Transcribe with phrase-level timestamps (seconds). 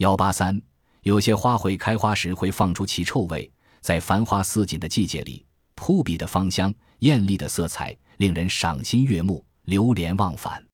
[0.00, 0.58] 幺八三，
[1.02, 3.52] 有些花卉开花时会放出其臭味，
[3.82, 10.64] 在繁花似锦的季节里，扑鼻的芳香、艳丽的色彩，令人赏心悦目、流连忘返。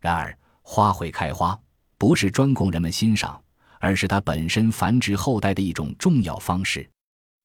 [0.00, 1.56] 然而，花卉开花
[1.98, 3.40] 不是专供人们欣赏，
[3.78, 6.90] 而是它本身繁殖后代的一种重要方式。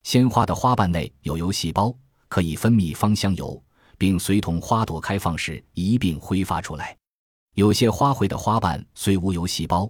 [0.02, 1.96] 鲜花的花瓣内有油细胞，
[2.28, 3.64] 可以分泌芳香油，
[4.00, 6.98] 并随同花朵开放时一并挥发出来。
[7.54, 9.88] 有些花卉的花瓣虽无油细胞。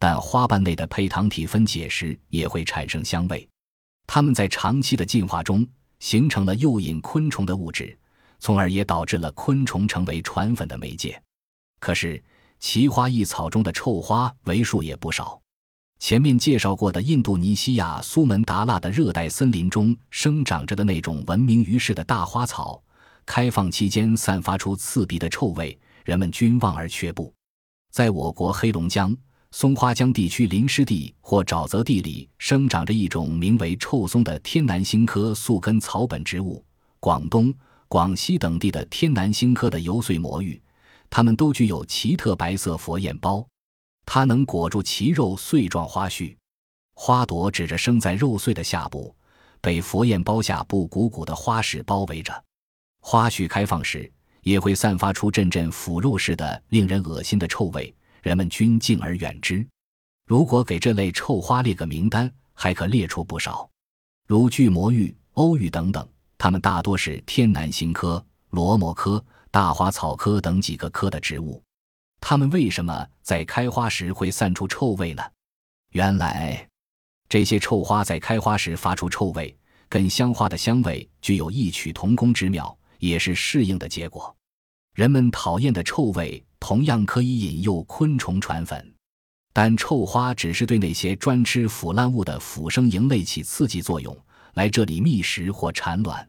[0.00, 3.46] 但花瓣内的配糖体分解时也会产生香味，
[4.06, 5.64] 它们在长期的进化中
[5.98, 7.96] 形成了诱引昆虫的物质，
[8.38, 11.22] 从而也导致了昆虫成为传粉的媒介。
[11.80, 12.22] 可是，
[12.58, 15.38] 奇花异草中的臭花为数也不少。
[15.98, 22.82] 前面介绍过的印度尼西亚苏门答腊的热带森林中生长着的那种闻名于世的大花草，
[23.26, 27.30] 开放期间散发出刺鼻的臭味，人们均望而却步。
[27.92, 29.14] 在我国黑龙江。
[29.52, 36.64] 松花江地区林湿地或沼泽地里生长着一种名为臭松的天南星科宿根草本植物。
[37.00, 37.52] 广东、
[37.88, 40.60] 广西等地的天南星科的油穗魔芋，
[41.08, 43.44] 它们都具有奇特白色佛焰苞，
[44.06, 46.36] 它能裹住其肉穗状花序，
[46.94, 49.14] 花朵指着生在肉穗的下部，
[49.60, 52.32] 被佛焰苞下部鼓鼓的花室包围着。
[53.02, 54.10] 花序开放时，
[54.42, 57.92] 也会散发出阵阵腐肉似的、令人恶心的臭味。
[58.22, 59.66] 人们均敬而远之。
[60.26, 63.68] 如果给这类臭花列个名单，还可列出不少，
[64.26, 66.06] 如巨魔芋、欧芋等等。
[66.38, 71.62] 它们大多是天南星科、罗摩科、大花草科等几个科的植物。
[72.20, 75.22] 它们为什么在开花时会散出臭味呢？
[75.92, 76.68] 原来，
[77.28, 79.54] 这些臭花在开花时发出臭味，
[79.88, 84.34] 跟香花的香味具有异曲同工之妙，也是适应的结果。
[84.94, 86.44] 人们讨厌的臭味。
[86.60, 88.94] 同样可以引诱昆虫传粉，
[89.52, 94.16] 但臭花只是对那些专吃腐烂物的腐生蝇类起刺激作用，
[94.54, 96.28] 来这里觅食或产卵。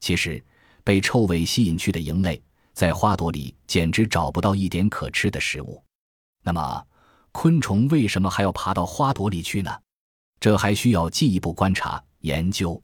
[0.00, 0.44] 其实，
[0.84, 2.42] 被臭味吸引去的蝇类，
[2.74, 5.82] 在花朵里简直找不到一点可吃的食物。
[6.42, 6.86] 那么，
[7.32, 9.70] 昆虫为什么还要爬到花朵里去呢？
[10.40, 12.80] 这还需要进一步观察研究。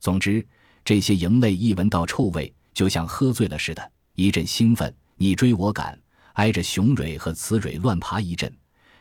[0.00, 0.46] 总之，
[0.84, 5.98] 这些蝇类一闻到臭味，就像喝醉了似的，一阵兴奋，你追我赶。
[6.34, 8.52] 挨着雄蕊和雌蕊乱爬一阵，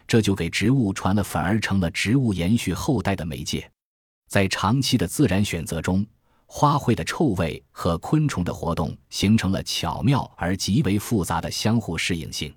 [0.07, 3.69] 这就给植物传了反，而成了植物延续后代的媒介。
[4.27, 6.05] 在长期的自然选择中，
[6.45, 12.53] 花卉的臭味和昆虫的活动形成了巧妙而极为复杂的相互适应性。